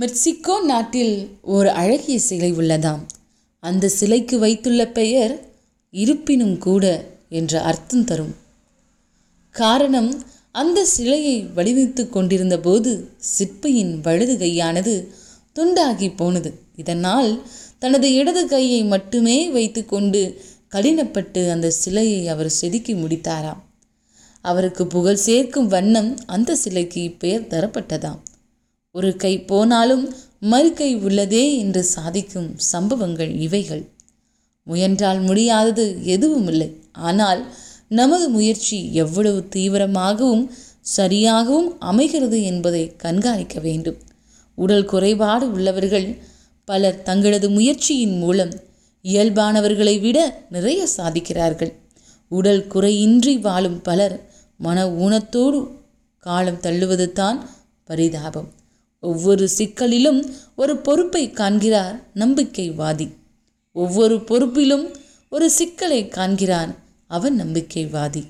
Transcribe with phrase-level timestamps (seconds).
[0.00, 3.00] Mexico நாட்டில் ஒரு அழகிய சிலை உள்ளதாம்.
[3.60, 5.50] அந்த சிலைக்கு வைத்துள்ள பெயர்
[5.90, 8.34] இருப்பினும் கூட என்ற அர்த்தம் தரும்.
[9.50, 14.94] காரணம் அந்த சிலையை வடிவமைத்து கொண்டிருந்த போது சிற்பியின் வலது கையானது
[15.54, 16.54] துண்டாகி போனது.
[16.76, 17.42] இதனால்
[17.78, 20.40] தனது இடது கையை மட்டுமே வைத்துக்கொண்டு
[20.72, 23.62] கடினப்பட்டு அந்த சிலையை அவர் செதுக்கி முடித்தாராம்.
[24.40, 28.20] அவருக்கு புகழ் சேர்க்கும் வண்ணம் அந்த சிலைக்கு பெயர் தரப்பட்டதாம்.
[28.94, 33.82] ஒரு கை போனாலும் மறு கை உள்ளதே என்று சாதிக்கும் சம்பவங்கள் இவைகள்.
[34.62, 37.40] முயன்றால் முடியாதது எதுவும் இல்லை ஆனால்
[37.88, 40.44] நமது முயற்சி எவ்வளவு தீவிரமாகவும்
[40.98, 43.98] சரியாகவும் அமைகிறது என்பதை கண்காணிக்க வேண்டும்.
[44.54, 46.08] உடல் குறைபாடு உள்ளவர்கள்
[46.64, 48.52] பலர் தங்களது முயற்சியின் மூலம்
[49.04, 50.18] இயல்பானவர்களை விட
[50.50, 51.72] நிறைய சாதிக்கிறார்கள்.
[52.28, 54.16] உடல் குறையின்றி வாழும் பலர்
[54.56, 55.60] மன ஊனத்தோடு
[56.18, 57.38] காலம் தள்ளுவது தான்
[57.84, 58.50] பரிதாபம்.
[59.00, 63.08] ஒவ்வொரு சிக்கலிலும் ஒரு பொறுப்பை காண்கிறார் நம்பிக்கைவாதி.
[63.72, 64.94] ஒவ்வொரு பொறுப்பிலும்
[65.28, 66.74] ஒரு சிக்கலை காண்கிறான்
[67.06, 68.24] அவன் நம்பிக்கைவாதி.